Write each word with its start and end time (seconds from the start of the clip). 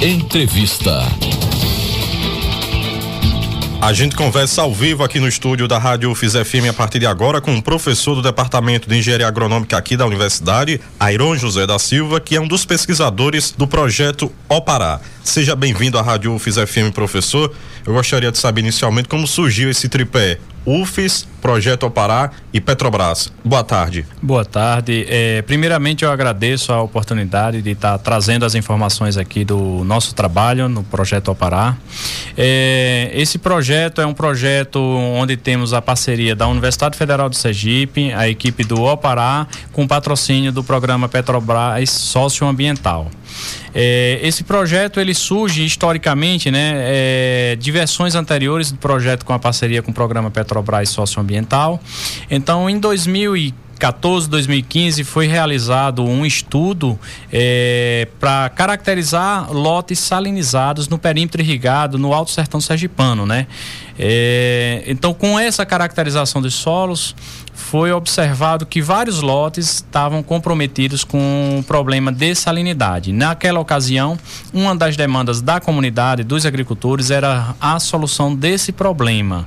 Entrevista. 0.00 1.02
A 3.82 3.92
gente 3.92 4.14
conversa 4.14 4.62
ao 4.62 4.72
vivo 4.72 5.02
aqui 5.02 5.18
no 5.18 5.26
estúdio 5.26 5.66
da 5.66 5.76
Rádio 5.76 6.08
UFIS 6.12 6.34
FM 6.34 6.70
a 6.70 6.72
partir 6.72 7.00
de 7.00 7.06
agora 7.06 7.40
com 7.40 7.50
o 7.50 7.56
um 7.56 7.60
professor 7.60 8.14
do 8.14 8.22
Departamento 8.22 8.88
de 8.88 8.96
Engenharia 8.96 9.26
Agronômica 9.26 9.76
aqui 9.76 9.96
da 9.96 10.06
Universidade, 10.06 10.80
Airon 11.00 11.36
José 11.36 11.66
da 11.66 11.80
Silva, 11.80 12.20
que 12.20 12.36
é 12.36 12.40
um 12.40 12.46
dos 12.46 12.64
pesquisadores 12.64 13.50
do 13.50 13.66
projeto 13.66 14.30
Opará. 14.48 15.00
Seja 15.24 15.56
bem-vindo 15.56 15.98
à 15.98 16.02
Rádio 16.02 16.32
UFIS 16.32 16.54
FM, 16.58 16.92
professor. 16.94 17.52
Eu 17.84 17.92
gostaria 17.92 18.30
de 18.30 18.38
saber 18.38 18.60
inicialmente 18.60 19.08
como 19.08 19.26
surgiu 19.26 19.68
esse 19.68 19.88
tripé 19.88 20.38
UFES, 20.68 21.26
Projeto 21.40 21.84
Opará 21.84 22.30
e 22.52 22.60
Petrobras. 22.60 23.32
Boa 23.44 23.64
tarde. 23.64 24.04
Boa 24.20 24.44
tarde. 24.44 25.06
É, 25.08 25.40
primeiramente, 25.42 26.04
eu 26.04 26.10
agradeço 26.10 26.72
a 26.72 26.82
oportunidade 26.82 27.62
de 27.62 27.70
estar 27.70 27.96
trazendo 27.98 28.44
as 28.44 28.54
informações 28.54 29.16
aqui 29.16 29.44
do 29.44 29.82
nosso 29.84 30.14
trabalho 30.14 30.68
no 30.68 30.82
Projeto 30.84 31.30
Opará. 31.30 31.76
É, 32.36 33.10
esse 33.14 33.38
projeto 33.38 34.00
é 34.00 34.06
um 34.06 34.12
projeto 34.12 34.78
onde 34.78 35.36
temos 35.36 35.72
a 35.72 35.80
parceria 35.80 36.36
da 36.36 36.46
Universidade 36.46 36.98
Federal 36.98 37.28
de 37.30 37.38
Sergipe, 37.38 38.12
a 38.12 38.28
equipe 38.28 38.64
do 38.64 38.82
Opará, 38.82 39.46
com 39.72 39.86
patrocínio 39.86 40.52
do 40.52 40.62
programa 40.62 41.08
Petrobras 41.08 41.90
Socioambiental. 41.90 43.10
É, 43.74 44.18
esse 44.22 44.44
projeto 44.44 45.00
ele 45.00 45.14
surge 45.14 45.64
historicamente, 45.64 46.50
né, 46.50 46.72
é, 46.76 47.56
de 47.58 47.70
versões 47.70 48.14
anteriores 48.14 48.72
do 48.72 48.78
projeto 48.78 49.24
com 49.24 49.32
a 49.32 49.38
parceria 49.38 49.82
com 49.82 49.90
o 49.90 49.94
programa 49.94 50.30
Petrobras 50.30 50.88
Socioambiental. 50.90 51.80
Então, 52.30 52.68
em 52.68 52.78
2014, 52.78 54.28
2015 54.28 55.04
foi 55.04 55.26
realizado 55.26 56.04
um 56.04 56.26
estudo 56.26 56.98
é, 57.32 58.08
para 58.18 58.48
caracterizar 58.48 59.52
lotes 59.52 59.98
salinizados 59.98 60.88
no 60.88 60.98
perímetro 60.98 61.40
irrigado 61.40 61.98
no 61.98 62.12
Alto 62.12 62.30
Sertão 62.30 62.60
Sergipano, 62.60 63.26
né? 63.26 63.46
É, 63.98 64.84
então, 64.86 65.12
com 65.12 65.38
essa 65.38 65.66
caracterização 65.66 66.40
dos 66.40 66.54
solos, 66.54 67.14
foi 67.58 67.92
observado 67.92 68.64
que 68.64 68.80
vários 68.80 69.20
lotes 69.20 69.74
estavam 69.74 70.22
comprometidos 70.22 71.02
com 71.02 71.58
o 71.58 71.62
problema 71.64 72.10
de 72.12 72.34
salinidade. 72.34 73.12
Naquela 73.12 73.58
ocasião, 73.58 74.16
uma 74.54 74.74
das 74.74 74.96
demandas 74.96 75.42
da 75.42 75.60
comunidade, 75.60 76.22
dos 76.22 76.46
agricultores, 76.46 77.10
era 77.10 77.54
a 77.60 77.78
solução 77.80 78.34
desse 78.34 78.70
problema. 78.70 79.46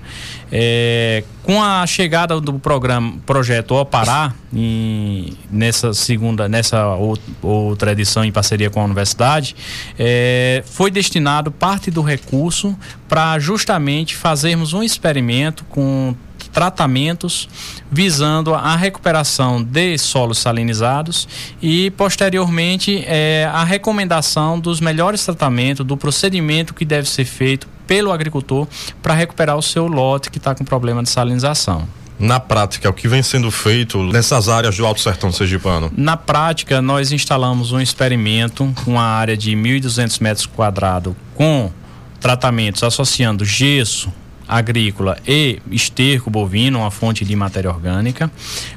É, 0.52 1.24
com 1.42 1.64
a 1.64 1.88
chegada 1.88 2.40
do 2.42 2.60
programa 2.60 3.16
projeto 3.26 3.74
Opará 3.74 4.34
em, 4.54 5.34
nessa 5.50 5.94
segunda 5.94 6.50
nessa 6.50 6.94
outra 7.42 7.94
edição 7.94 8.26
em 8.26 8.34
parceria 8.34 8.70
com 8.70 8.82
a 8.82 8.84
universidade 8.84 9.56
é, 9.98 10.62
foi 10.66 10.92
destinado 10.92 11.50
parte 11.50 11.90
do 11.90 12.02
recurso 12.02 12.78
para 13.08 13.40
justamente 13.40 14.14
fazermos 14.14 14.74
um 14.74 14.84
experimento 14.84 15.64
com 15.70 16.14
tratamentos 16.52 17.48
visando 17.92 18.54
a 18.54 18.76
recuperação 18.76 19.62
de 19.64 19.98
solos 19.98 20.38
salinizados 20.38 21.28
e, 21.62 21.92
posteriormente, 21.92 23.04
é, 23.06 23.50
a 23.52 23.64
recomendação 23.64 24.60
dos 24.60 24.80
melhores 24.80 25.26
tratamentos, 25.26 25.86
do 25.86 25.98
procedimento 25.98 26.74
que 26.74 26.86
deve 26.86 27.08
ser 27.10 27.26
feito 27.26 27.68
pelo 27.88 28.12
agricultor 28.12 28.68
para 29.02 29.14
recuperar 29.14 29.58
o 29.58 29.62
seu 29.62 29.88
lote 29.88 30.30
que 30.30 30.38
está 30.38 30.56
com 30.56 30.64
problema 30.64 31.04
de 31.04 31.10
salinização. 31.10 31.88
Na 32.22 32.40
prática, 32.40 32.88
o 32.88 32.94
que 32.94 33.08
vem 33.08 33.24
sendo 33.24 33.50
feito 33.50 34.04
nessas 34.04 34.48
áreas 34.48 34.78
do 34.78 34.86
Alto 34.86 35.02
Sertão 35.02 35.32
Sergipano? 35.32 35.92
Na 35.98 36.16
prática, 36.16 36.80
nós 36.80 37.12
instalamos 37.12 37.72
um 37.72 37.82
experimento 37.82 38.72
com 38.86 38.92
uma 38.92 39.04
área 39.04 39.36
de 39.36 39.54
1.200 39.54 40.22
metros 40.22 40.46
quadrados 40.46 41.16
com 41.34 41.72
tratamentos 42.20 42.84
associando 42.84 43.44
gesso, 43.44 44.14
agrícola 44.48 45.18
e 45.28 45.60
esterco 45.72 46.30
bovino, 46.30 46.80
uma 46.80 46.92
fonte 46.92 47.24
de 47.24 47.36
matéria 47.36 47.70
orgânica, 47.70 48.30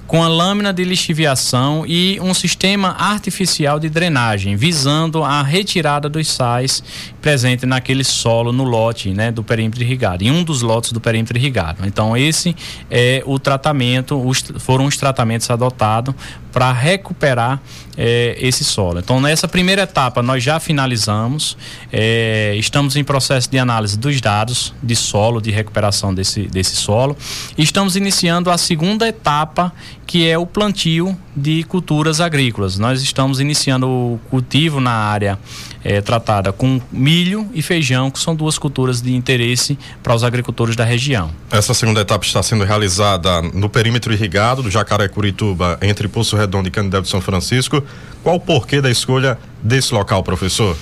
com 0.06 0.22
a 0.22 0.28
lâmina 0.28 0.72
de 0.72 0.84
lixiviação 0.84 1.84
e 1.86 2.19
um 2.20 2.32
sistema 2.32 2.94
artificial 2.98 3.80
de 3.80 3.88
drenagem, 3.88 4.56
visando 4.56 5.24
a 5.24 5.42
retirada 5.42 6.08
dos 6.08 6.28
sais 6.28 6.82
presentes 7.20 7.69
naquele 7.69 8.04
solo 8.04 8.53
no 8.53 8.64
lote 8.64 9.10
né, 9.10 9.32
do 9.32 9.42
perímetro 9.42 9.82
irrigado, 9.82 10.22
em 10.22 10.30
um 10.30 10.44
dos 10.44 10.62
lotes 10.62 10.92
do 10.92 11.00
perímetro 11.00 11.36
irrigado. 11.36 11.86
Então, 11.86 12.16
esse 12.16 12.54
é 12.91 13.22
o 13.26 13.38
tratamento, 13.38 14.20
os, 14.20 14.44
foram 14.58 14.84
os 14.84 14.97
tratamentos 14.97 15.50
adotados 15.50 16.14
para 16.53 16.70
recuperar 16.72 17.60
é, 17.97 18.36
esse 18.38 18.62
solo. 18.62 19.00
Então, 19.00 19.20
nessa 19.20 19.48
primeira 19.48 19.82
etapa, 19.82 20.22
nós 20.22 20.42
já 20.42 20.60
finalizamos, 20.60 21.56
é, 21.92 22.54
estamos 22.56 22.94
em 22.94 23.03
processo 23.03 23.50
de 23.50 23.58
análise 23.58 23.98
dos 23.98 24.20
dados 24.20 24.72
de 24.80 24.94
solo, 24.94 25.41
de 25.41 25.50
recuperação 25.54 26.15
desse, 26.15 26.42
desse 26.42 26.76
solo, 26.76 27.16
estamos 27.56 27.97
iniciando 27.97 28.50
a 28.50 28.59
segunda 28.59 29.09
etapa, 29.09 29.72
que 30.06 30.28
é 30.28 30.37
o 30.37 30.47
plantio 30.47 31.16
de 31.34 31.65
culturas 31.65 32.20
agrícolas. 32.20 32.78
Nós 32.78 33.03
estamos 33.03 33.41
iniciando 33.41 33.88
o 33.88 34.20
cultivo 34.31 34.81
na 34.81 34.92
área 34.92 35.38
é, 35.82 36.00
tratada 36.00 36.53
com 36.53 36.81
milho 36.92 37.47
e 37.54 37.62
feijão, 37.62 38.10
que 38.10 38.19
são 38.19 38.34
duas 38.34 38.59
culturas 38.59 39.00
de 39.03 39.15
interesse 39.15 39.78
para 40.03 40.15
os 40.15 40.25
agricultores 40.25 40.76
da 40.76 40.84
região. 40.84 41.31
Essa 41.50 41.75
segunda 41.75 42.00
etapa 42.00 42.25
está 42.25 42.42
sendo 42.42 42.65
realizada 42.65 43.42
no 43.42 43.69
perímetro 43.69 44.12
irrigado 44.12 44.62
do 44.62 44.71
Jacaré 44.71 45.09
Curituba, 45.09 45.78
entre 45.82 46.09
Poço 46.09 46.36
Redondo 46.36 46.69
e 46.69 46.71
Canidé 46.71 47.00
de 47.00 47.09
São 47.09 47.21
Francisco. 47.21 47.82
Qual 48.22 48.36
o 48.36 48.41
porquê 48.41 48.81
da 48.81 48.91
escolha 48.91 49.38
desse 49.62 49.92
local, 49.92 50.22
professor? 50.22 50.76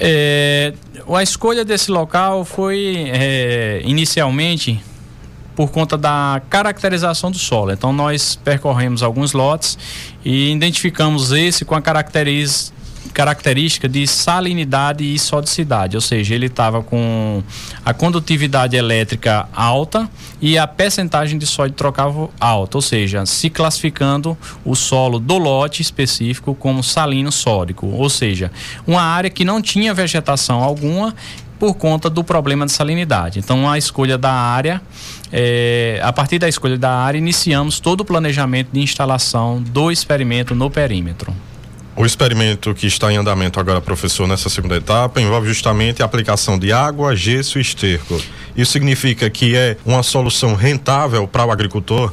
É, 0.00 0.72
a 1.12 1.22
escolha 1.22 1.64
desse 1.64 1.90
local 1.90 2.44
foi 2.44 3.10
é, 3.12 3.82
inicialmente 3.84 4.82
por 5.54 5.70
conta 5.70 5.96
da 5.96 6.42
caracterização 6.50 7.30
do 7.30 7.38
solo. 7.38 7.72
Então 7.72 7.92
nós 7.92 8.36
percorremos 8.36 9.02
alguns 9.02 9.32
lotes 9.32 9.78
e 10.24 10.52
identificamos 10.52 11.32
esse 11.32 11.64
com 11.64 11.74
a 11.74 11.82
característica 11.82 12.74
característica 13.14 13.88
de 13.88 14.06
salinidade 14.08 15.04
e 15.04 15.16
sodicidade, 15.18 15.96
ou 15.96 16.00
seja, 16.00 16.34
ele 16.34 16.46
estava 16.46 16.82
com 16.82 17.42
a 17.84 17.94
condutividade 17.94 18.76
elétrica 18.76 19.48
alta 19.54 20.10
e 20.42 20.58
a 20.58 20.66
percentagem 20.66 21.38
de 21.38 21.46
sódio 21.46 21.76
trocável 21.76 22.30
alta, 22.40 22.76
ou 22.76 22.82
seja, 22.82 23.24
se 23.24 23.48
classificando 23.48 24.36
o 24.64 24.74
solo 24.74 25.20
do 25.20 25.38
lote 25.38 25.80
específico 25.80 26.56
como 26.56 26.82
salino 26.82 27.30
sódico, 27.30 27.86
ou 27.86 28.10
seja, 28.10 28.50
uma 28.84 29.00
área 29.00 29.30
que 29.30 29.44
não 29.44 29.62
tinha 29.62 29.94
vegetação 29.94 30.60
alguma 30.60 31.14
por 31.56 31.74
conta 31.74 32.10
do 32.10 32.24
problema 32.24 32.66
de 32.66 32.72
salinidade. 32.72 33.38
Então, 33.38 33.70
a 33.70 33.78
escolha 33.78 34.18
da 34.18 34.32
área, 34.32 34.82
é, 35.32 36.00
a 36.02 36.12
partir 36.12 36.40
da 36.40 36.48
escolha 36.48 36.76
da 36.76 36.90
área, 36.90 37.16
iniciamos 37.16 37.78
todo 37.78 38.00
o 38.00 38.04
planejamento 38.04 38.70
de 38.72 38.80
instalação 38.80 39.62
do 39.62 39.90
experimento 39.90 40.52
no 40.52 40.68
perímetro. 40.68 41.32
O 41.96 42.04
experimento 42.04 42.74
que 42.74 42.88
está 42.88 43.12
em 43.12 43.16
andamento 43.16 43.60
agora, 43.60 43.80
professor, 43.80 44.26
nessa 44.26 44.48
segunda 44.48 44.76
etapa, 44.76 45.20
envolve 45.20 45.46
justamente 45.46 46.02
a 46.02 46.04
aplicação 46.04 46.58
de 46.58 46.72
água, 46.72 47.14
gesso 47.14 47.56
e 47.58 47.62
esterco. 47.62 48.20
Isso 48.56 48.72
significa 48.72 49.30
que 49.30 49.54
é 49.54 49.76
uma 49.86 50.02
solução 50.02 50.56
rentável 50.56 51.28
para 51.28 51.44
o 51.44 51.52
agricultor? 51.52 52.12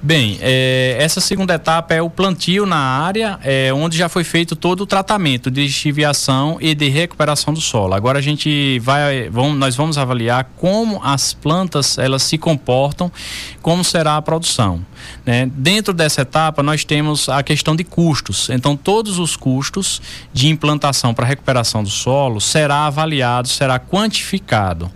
Bem, 0.00 0.38
é, 0.40 0.96
essa 1.00 1.20
segunda 1.20 1.54
etapa 1.54 1.92
é 1.92 2.00
o 2.00 2.08
plantio 2.08 2.64
na 2.64 2.76
área, 2.76 3.38
é, 3.42 3.72
onde 3.72 3.98
já 3.98 4.08
foi 4.08 4.22
feito 4.22 4.54
todo 4.54 4.82
o 4.82 4.86
tratamento 4.86 5.50
de 5.50 5.68
chiviação 5.68 6.58
e 6.60 6.74
de 6.74 6.88
recuperação 6.88 7.52
do 7.52 7.60
solo. 7.60 7.94
Agora 7.94 8.18
a 8.18 8.22
gente 8.22 8.78
vai, 8.78 9.28
vamos, 9.28 9.58
nós 9.58 9.74
vamos 9.74 9.98
avaliar 9.98 10.50
como 10.56 11.00
as 11.02 11.32
plantas 11.32 11.98
elas 11.98 12.22
se 12.22 12.38
comportam, 12.38 13.10
como 13.60 13.82
será 13.82 14.16
a 14.16 14.22
produção. 14.22 14.84
Né? 15.24 15.50
Dentro 15.54 15.92
dessa 15.92 16.22
etapa 16.22 16.62
nós 16.62 16.84
temos 16.84 17.28
a 17.28 17.42
questão 17.42 17.74
de 17.74 17.84
custos. 17.84 18.48
Então 18.50 18.76
todos 18.76 19.18
os 19.18 19.36
custos 19.36 20.00
de 20.32 20.48
implantação 20.48 21.14
para 21.14 21.26
recuperação 21.26 21.82
do 21.82 21.90
solo 21.90 22.40
será 22.40 22.86
avaliado, 22.86 23.48
será 23.48 23.78
quantificado 23.78 24.90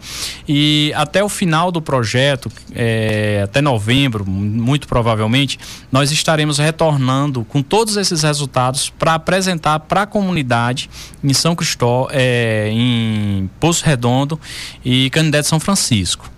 e 0.49 0.93
até 0.95 1.23
o 1.23 1.29
final 1.29 1.71
do 1.71 1.81
projeto, 1.81 2.51
é, 2.75 3.43
até 3.45 3.61
novembro, 3.61 4.29
muito 4.29 4.87
provavelmente, 4.87 5.59
nós 5.91 6.11
estaremos 6.11 6.59
retornando 6.59 7.45
com 7.45 7.63
todos 7.63 7.97
esses 7.97 8.23
resultados 8.23 8.91
para 8.91 9.15
apresentar 9.15 9.81
para 9.81 10.03
a 10.03 10.07
comunidade 10.07 10.91
em 11.23 11.33
São 11.33 11.55
Cristóvão, 11.55 12.09
é, 12.13 12.69
em 12.73 13.49
Poço 13.61 13.85
Redondo 13.85 14.39
e 14.85 15.11
Canindé 15.11 15.41
de 15.41 15.47
São 15.47 15.61
Francisco. 15.61 16.31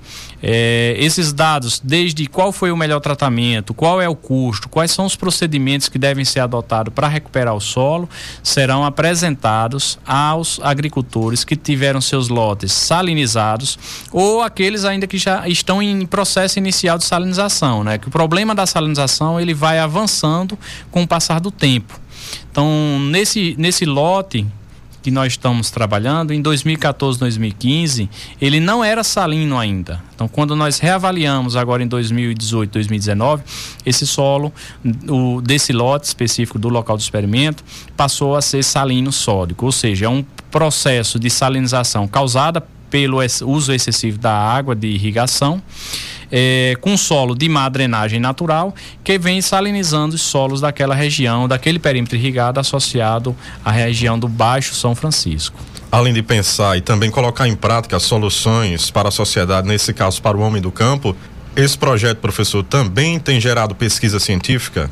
É, 0.47 0.95
esses 0.99 1.33
dados, 1.33 1.81
desde 1.83 2.27
qual 2.27 2.53
foi 2.53 2.71
o 2.71 2.77
melhor 2.77 3.01
tratamento, 3.01 3.73
qual 3.73 4.03
é 4.03 4.07
o 4.07 4.15
custo, 4.15 4.69
quais 4.69 4.91
são 4.91 5.07
os 5.07 5.17
procedimentos 5.17 5.89
que 5.89 5.99
devem 5.99 6.23
ser 6.23 6.41
adotados 6.41 6.93
para 6.93 7.09
recuperar 7.09 7.55
o 7.55 7.61
solo, 7.61 8.07
serão 8.43 8.85
apresentados 8.85 9.99
aos 10.07 10.61
agricultores 10.63 11.45
que 11.45 11.57
tiveram 11.57 11.99
seus 11.99 12.29
lotes 12.29 12.73
salinizados 12.73 13.79
ou 14.13 14.43
aqueles 14.43 14.85
ainda 14.85 15.07
que 15.07 15.17
já 15.17 15.49
estão 15.49 15.81
em 15.81 16.05
processo 16.05 16.59
inicial 16.59 16.99
de 16.99 17.05
salinização, 17.05 17.83
né? 17.83 17.97
Que 17.97 18.09
o 18.09 18.11
problema 18.11 18.55
da 18.55 18.67
salinização 18.67 19.41
ele 19.41 19.55
vai 19.55 19.79
avançando 19.79 20.59
com 20.91 21.05
o 21.05 21.09
passar 21.09 21.41
do 21.41 21.51
tempo. 21.51 21.99
Então, 22.51 22.99
nesse, 23.01 23.55
nesse 23.57 23.87
lote 23.87 24.47
que 25.05 25.11
nós 25.11 25.35
estamos 25.35 25.71
trabalhando, 25.71 26.33
em 26.33 26.41
2014, 26.41 27.19
2015, 27.19 28.09
ele 28.41 28.59
não 28.59 28.83
era 28.83 29.05
salino 29.05 29.59
ainda. 29.59 30.03
Então, 30.15 30.27
quando 30.27 30.57
nós 30.57 30.79
reavaliamos 30.79 31.57
agora 31.57 31.83
em 31.83 31.87
2018, 31.87 32.73
2019, 32.73 33.43
esse 33.85 34.07
solo 34.07 34.51
o, 35.07 35.43
desse 35.43 35.75
lote 35.75 36.07
específico 36.07 36.59
do 36.59 36.71
local 36.71 36.97
do 36.97 37.01
experimento 37.01 37.63
passou 37.95 38.35
a 38.35 38.41
ser 38.41 38.65
salino 38.65 39.13
sódico, 39.13 39.67
ou 39.67 39.73
seja, 39.73 40.07
é 40.07 40.09
um 40.09 40.25
processo 40.51 41.19
de 41.19 41.29
salinização 41.29 42.09
causada 42.09 42.63
pelo 42.89 43.19
uso 43.43 43.75
excessivo 43.75 44.17
da 44.17 44.33
água 44.33 44.75
de 44.75 44.87
irrigação 44.87 45.63
é, 46.37 46.77
com 46.81 46.97
solo 46.97 47.33
de 47.33 47.49
má 47.49 47.69
drenagem 47.69 48.19
natural, 48.19 48.75
que 49.05 49.17
vem 49.17 49.41
salinizando 49.41 50.17
os 50.17 50.23
solos 50.23 50.61
daquela 50.61 50.93
região, 50.93 51.47
daquele 51.47 51.79
perímetro 51.79 52.17
irrigado 52.17 52.59
associado 52.59 53.37
à 53.65 53.71
região 53.71 54.19
do 54.19 54.27
Baixo 54.27 54.75
São 54.75 54.97
Francisco. 54.97 55.57
Além 55.93 56.13
de 56.13 56.25
pensar 56.25 56.77
e 56.77 56.81
também 56.81 57.09
colocar 57.09 57.47
em 57.47 57.55
prática 57.55 58.01
soluções 58.01 58.91
para 58.91 59.11
a 59.11 59.13
sociedade, 59.13 59.69
nesse 59.69 59.95
caso 59.95 60.21
para 60.21 60.37
o 60.37 60.41
homem 60.41 60.61
do 60.61 60.73
campo, 60.73 61.17
esse 61.55 61.79
projeto, 61.79 62.19
professor, 62.19 62.65
também 62.65 63.21
tem 63.21 63.41
gerado 63.41 63.73
pesquisa 63.73 64.19
científica? 64.19 64.91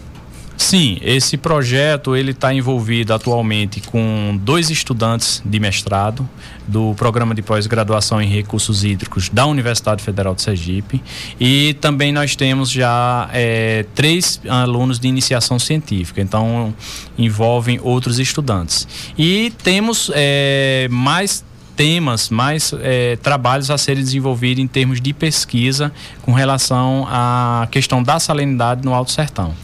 Sim, 0.63 0.97
esse 1.03 1.37
projeto 1.37 2.15
ele 2.15 2.31
está 2.31 2.55
envolvido 2.55 3.13
atualmente 3.13 3.81
com 3.81 4.39
dois 4.41 4.71
estudantes 4.71 5.43
de 5.45 5.59
mestrado 5.59 6.27
do 6.69 6.95
programa 6.95 7.35
de 7.35 7.43
pós-graduação 7.43 8.23
em 8.23 8.29
recursos 8.29 8.85
hídricos 8.85 9.29
da 9.29 9.45
Universidade 9.45 10.05
Federal 10.05 10.37
de 10.37 10.41
Sergipe 10.41 11.03
e 11.39 11.75
também 11.81 12.13
nós 12.13 12.37
temos 12.37 12.71
já 12.71 13.29
é, 13.33 13.85
três 13.93 14.41
alunos 14.49 15.01
de 15.01 15.09
iniciação 15.09 15.59
científica, 15.59 16.21
então 16.21 16.73
envolvem 17.19 17.81
outros 17.83 18.21
estudantes 18.21 18.87
e 19.19 19.53
temos 19.65 20.13
é, 20.15 20.87
mais 20.89 21.45
temas, 21.77 22.31
mais 22.31 22.73
é, 22.81 23.17
trabalhos 23.17 23.71
a 23.71 23.77
serem 23.77 24.03
desenvolvidos 24.03 24.63
em 24.63 24.67
termos 24.69 25.01
de 25.01 25.13
pesquisa 25.13 25.93
com 26.23 26.33
relação 26.33 27.07
à 27.11 27.67
questão 27.71 28.03
da 28.03 28.21
salinidade 28.21 28.85
no 28.85 28.95
Alto 28.95 29.11
Sertão. 29.11 29.55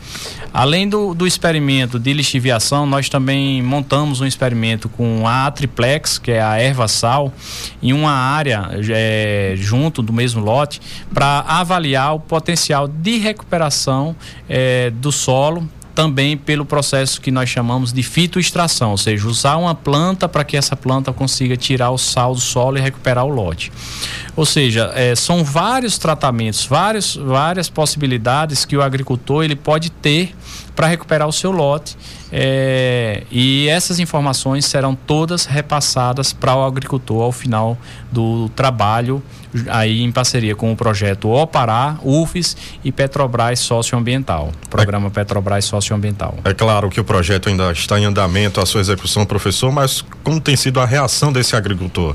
Além 0.53 0.89
do, 0.89 1.15
do 1.15 1.27
experimento 1.27 1.99
de 1.99 2.13
lixiviação, 2.13 2.87
nós 2.87 3.09
também 3.09 3.63
montamos 3.63 4.21
um 4.21 4.27
experimento 4.27 4.89
com 4.89 5.27
a 5.27 5.51
triplex, 5.51 6.19
que 6.19 6.33
é 6.33 6.43
a 6.43 6.59
erva 6.59 6.89
sal, 6.89 7.33
em 7.83 7.93
uma 7.93 8.13
área 8.13 8.71
é, 8.91 9.55
junto 9.57 10.03
do 10.03 10.13
mesmo 10.13 10.43
lote, 10.43 10.81
para 11.13 11.41
avaliar 11.41 12.15
o 12.15 12.21
potencial 12.21 12.89
de 12.89 13.19
recuperação 13.19 14.17
é, 14.49 14.91
do 14.91 15.13
solo 15.13 15.69
também 15.99 16.37
pelo 16.37 16.65
processo 16.65 17.21
que 17.21 17.29
nós 17.29 17.49
chamamos 17.49 17.93
de 17.93 18.05
fitoextração, 18.05 18.93
ou 18.93 18.97
seja, 18.97 19.27
usar 19.27 19.57
uma 19.57 19.75
planta 19.75 20.29
para 20.29 20.45
que 20.45 20.57
essa 20.57 20.77
planta 20.77 21.13
consiga 21.13 21.57
tirar 21.57 21.91
o 21.91 21.99
sal 21.99 22.35
do 22.35 22.41
solo 22.41 22.79
e 22.79 22.81
recuperar 22.81 23.25
o 23.25 23.29
lote. 23.29 23.73
Ou 24.39 24.47
seja, 24.47 24.93
é, 24.95 25.17
são 25.17 25.43
vários 25.43 25.99
tratamentos, 25.99 26.65
vários, 26.65 27.17
várias 27.17 27.69
possibilidades 27.69 28.65
que 28.65 28.77
o 28.77 28.83
agricultor 28.83 29.43
ele 29.43 29.57
pode 29.57 29.91
ter 29.91 30.33
para 30.77 30.87
recuperar 30.87 31.27
o 31.27 31.33
seu 31.33 31.51
lote. 31.51 31.97
É, 32.31 33.25
e 33.33 33.67
essas 33.69 33.99
informações 33.99 34.65
serão 34.65 34.95
todas 34.95 35.45
repassadas 35.45 36.33
para 36.33 36.55
o 36.55 36.65
agricultor 36.65 37.21
ao 37.21 37.33
final 37.33 37.77
do 38.13 38.49
trabalho, 38.51 39.21
aí 39.67 40.05
em 40.05 40.13
parceria 40.13 40.55
com 40.55 40.71
o 40.71 40.77
projeto 40.77 41.29
Opará, 41.31 41.99
UFES 42.05 42.57
e 42.85 42.93
Petrobras 42.93 43.59
Socioambiental, 43.59 44.53
Programa 44.71 45.09
é, 45.09 45.11
Petrobras 45.11 45.65
Socioambiental. 45.65 46.39
É 46.45 46.55
claro 46.55 46.89
que 46.91 47.01
o 47.01 47.05
projeto 47.05 47.49
ainda 47.49 47.73
está 47.73 47.99
em 47.99 48.05
andamento, 48.05 48.61
a 48.61 48.67
sua 48.67 48.83
execução, 48.83 49.27
professor, 49.27 49.73
mas 49.73 50.05
como 50.23 50.41
tem 50.41 50.55
sido 50.55 50.79
a 50.79 50.87
reação 50.87 51.33
desse 51.33 51.57
agricultor? 51.57 52.15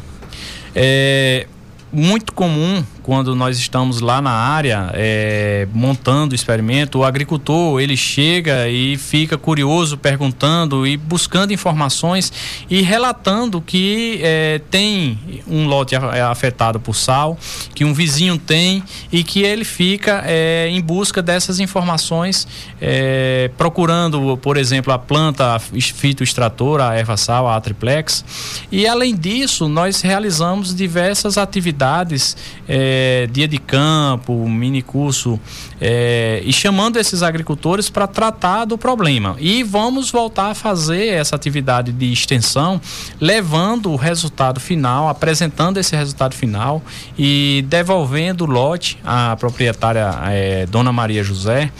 É 0.74 1.48
muito 1.94 2.34
comum 2.34 2.84
quando 3.03 3.35
nós 3.35 3.59
estamos 3.59 4.00
lá 4.00 4.21
na 4.21 4.31
área 4.31 4.89
é, 4.94 5.67
montando 5.73 6.31
o 6.31 6.35
experimento, 6.35 7.00
o 7.00 7.03
agricultor 7.03 7.81
ele 7.81 7.97
chega 7.97 8.69
e 8.69 8.97
fica 8.97 9.38
curioso, 9.38 9.97
perguntando 9.97 10.88
e 10.88 10.95
buscando 10.95 11.51
informações 11.51 12.31
e 12.69 12.81
relatando 12.81 13.61
que 13.61 14.19
é, 14.23 14.61
tem 14.71 15.19
um 15.45 15.67
lote 15.67 15.95
afetado 15.95 16.79
por 16.79 16.95
sal, 16.95 17.38
que 17.75 17.83
um 17.83 17.94
vizinho 17.94 18.38
tem 18.38 18.81
e 19.11 19.21
que 19.21 19.44
ele 19.44 19.65
fica 19.65 20.23
é, 20.25 20.69
em 20.69 20.81
busca 20.81 21.21
dessas 21.21 21.59
informações, 21.59 22.47
é, 22.79 23.51
procurando, 23.57 24.38
por 24.38 24.55
exemplo, 24.55 24.94
a 24.94 24.97
planta 24.97 25.59
fitoextratora, 25.59 26.88
a 26.89 26.95
erva 26.95 27.17
sal, 27.17 27.50
a 27.50 27.59
triplex. 27.59 28.23
E 28.71 28.88
além 28.88 29.13
disso, 29.13 29.67
nós 29.67 30.00
realizamos 30.01 30.73
diversas 30.73 31.38
atividades 31.38 32.38
é, 32.65 32.93
é, 32.94 33.28
dia 33.28 33.48
de 33.48 33.57
campo, 33.57 34.48
mini 34.48 34.81
curso, 34.81 35.40
é, 35.81 36.42
e 36.45 36.54
chamando 36.54 36.98
esses 36.98 37.24
agricultores 37.24 37.90
para 37.90 38.06
tratar 38.06 38.66
do 38.66 38.78
problema. 38.78 39.36
E 39.40 39.63
vamos 39.63 40.12
voltar 40.12 40.51
a 40.51 40.56
fazer 40.56 41.07
essa 41.07 41.36
atividade 41.36 41.92
de 41.92 42.12
extensão, 42.12 42.80
levando 43.19 43.92
o 43.92 43.95
resultado 43.95 44.60
final, 44.60 45.10
apresentando 45.10 45.80
esse 45.80 45.95
resultado 45.95 46.36
final 46.36 46.81
e 47.18 47.66
devolvendo 47.68 48.44
o 48.44 48.48
lote 48.48 49.00
à 49.04 49.36
proprietária 49.36 50.13
é, 50.28 50.66
Dona 50.68 50.92
Maria 50.92 51.24
José. 51.24 51.72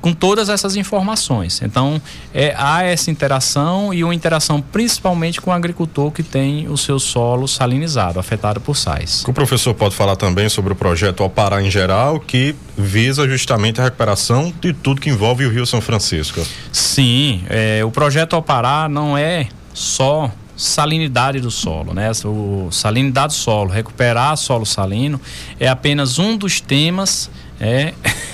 Com 0.00 0.12
todas 0.12 0.48
essas 0.48 0.76
informações. 0.76 1.60
Então, 1.62 2.00
é, 2.32 2.54
há 2.56 2.82
essa 2.82 3.10
interação 3.10 3.92
e 3.92 4.02
uma 4.02 4.14
interação 4.14 4.60
principalmente 4.60 5.40
com 5.40 5.50
o 5.50 5.52
agricultor 5.52 6.10
que 6.10 6.22
tem 6.22 6.68
o 6.68 6.76
seu 6.76 6.98
solo 6.98 7.46
salinizado, 7.46 8.18
afetado 8.18 8.60
por 8.60 8.76
sais. 8.76 9.24
O 9.26 9.32
professor 9.32 9.74
pode 9.74 9.94
falar 9.94 10.16
também 10.16 10.48
sobre 10.48 10.72
o 10.72 10.76
projeto 10.76 11.22
Alpará 11.22 11.62
em 11.62 11.70
geral, 11.70 12.18
que 12.18 12.54
visa 12.76 13.28
justamente 13.28 13.80
a 13.80 13.84
recuperação 13.84 14.52
de 14.60 14.72
tudo 14.72 15.00
que 15.00 15.10
envolve 15.10 15.44
o 15.44 15.50
Rio 15.50 15.66
São 15.66 15.80
Francisco. 15.80 16.40
Sim, 16.72 17.42
é, 17.48 17.84
o 17.84 17.90
projeto 17.90 18.34
Alpará 18.34 18.88
não 18.88 19.16
é 19.16 19.48
só 19.74 20.30
salinidade 20.60 21.40
do 21.40 21.50
solo, 21.50 21.94
né? 21.94 22.10
O 22.24 22.68
salinidade 22.70 23.28
do 23.28 23.36
solo, 23.36 23.70
recuperar 23.70 24.36
solo 24.36 24.66
salino 24.66 25.18
é 25.58 25.66
apenas 25.66 26.18
um 26.18 26.36
dos 26.36 26.60
temas 26.60 27.30
é, 27.58 27.94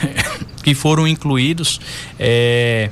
que 0.67 0.75
foram 0.75 1.07
incluídos 1.07 1.81
é, 2.19 2.91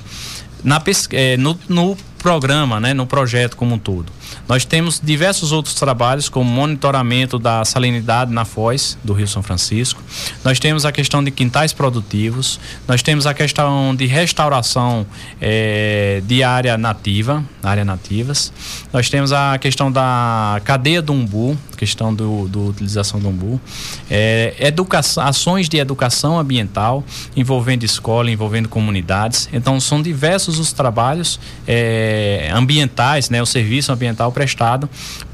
na, 0.63 0.81
é, 1.11 1.37
no, 1.37 1.59
no 1.69 1.97
programa, 2.21 2.79
né, 2.79 2.95
no 2.95 3.05
projeto 3.05 3.57
como 3.57 3.75
um 3.75 3.79
todo. 3.81 4.13
Nós 4.47 4.65
temos 4.65 5.01
diversos 5.03 5.51
outros 5.51 5.75
trabalhos, 5.75 6.29
como 6.29 6.49
monitoramento 6.49 7.37
da 7.37 7.65
salinidade 7.65 8.33
na 8.33 8.45
foz 8.45 8.97
do 9.03 9.13
Rio 9.13 9.27
São 9.27 9.43
Francisco. 9.43 10.01
Nós 10.45 10.61
temos 10.61 10.85
a 10.87 10.93
questão 10.93 11.25
de 11.25 11.33
quintais 11.33 11.73
produtivos. 11.73 12.61
Nós 12.87 13.03
temos 13.03 13.27
a 13.27 13.35
questão 13.35 13.93
de 13.93 14.07
restauração 14.07 15.05
é, 15.41 16.23
de 16.25 16.45
área 16.45 16.79
nativa, 16.79 17.43
área 17.65 17.85
nativas. 17.85 18.53
Nós 18.93 19.09
temos 19.09 19.33
a 19.33 19.59
questão 19.59 19.91
da 19.91 20.61
cadeia 20.65 21.01
do 21.01 21.13
umbu, 21.13 21.57
questão 21.77 22.15
do, 22.15 22.47
do 22.49 22.69
utilização 22.69 23.19
do 23.19 23.29
umbu. 23.29 23.61
É, 24.11 24.55
educação, 24.59 25.25
ações 25.25 25.69
de 25.69 25.79
educação 25.79 26.39
ambiental 26.39 27.05
envolvendo 27.37 27.85
escola, 27.85 28.31
envolvendo 28.31 28.69
comunidades. 28.69 29.49
Então 29.53 29.81
são 29.81 30.01
diversos 30.03 30.59
os 30.59 30.73
trabalhos 30.73 31.41
é, 31.67 32.51
ambientais, 32.53 33.31
né, 33.31 33.43
o 33.43 33.47
serviço 33.47 33.93
ambiental 33.93 34.31
prestado 34.33 34.89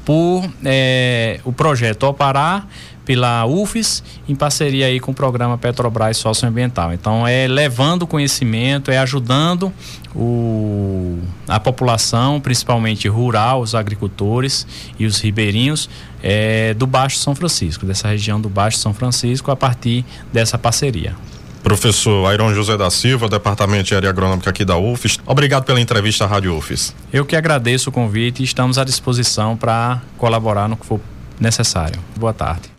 por 0.05 0.49
é, 0.63 1.39
o 1.43 1.53
projeto 1.53 2.03
Opará 2.03 2.65
pela 3.11 3.45
UFES 3.45 4.01
em 4.25 4.33
parceria 4.33 4.85
aí 4.85 4.97
com 4.97 5.11
o 5.11 5.13
programa 5.13 5.57
Petrobras 5.57 6.15
Socioambiental. 6.15 6.93
Então 6.93 7.27
é 7.27 7.45
levando 7.45 8.07
conhecimento, 8.07 8.89
é 8.89 8.97
ajudando 8.97 9.69
o, 10.15 11.19
a 11.45 11.59
população, 11.59 12.39
principalmente 12.39 13.09
rural, 13.09 13.59
os 13.59 13.75
agricultores 13.75 14.65
e 14.97 15.05
os 15.05 15.19
ribeirinhos 15.19 15.89
é, 16.23 16.73
do 16.73 16.87
Baixo 16.87 17.17
São 17.17 17.35
Francisco, 17.35 17.85
dessa 17.85 18.07
região 18.07 18.39
do 18.39 18.47
Baixo 18.47 18.77
São 18.77 18.93
Francisco, 18.93 19.51
a 19.51 19.57
partir 19.57 20.05
dessa 20.31 20.57
parceria. 20.57 21.13
Professor 21.61 22.25
Airon 22.27 22.53
José 22.53 22.77
da 22.77 22.89
Silva, 22.89 23.27
Departamento 23.27 23.89
de 23.89 23.95
Área 23.95 24.09
Agronômica 24.09 24.49
aqui 24.49 24.63
da 24.63 24.77
UFES. 24.77 25.19
Obrigado 25.25 25.65
pela 25.65 25.81
entrevista 25.81 26.23
à 26.23 26.27
Rádio 26.27 26.55
UFES. 26.55 26.95
Eu 27.11 27.25
que 27.25 27.35
agradeço 27.35 27.89
o 27.89 27.91
convite 27.91 28.39
e 28.39 28.45
estamos 28.45 28.77
à 28.77 28.85
disposição 28.85 29.57
para 29.57 30.01
colaborar 30.17 30.69
no 30.69 30.77
que 30.77 30.85
for 30.85 31.01
necessário. 31.41 31.99
Boa 32.17 32.33
tarde. 32.33 32.71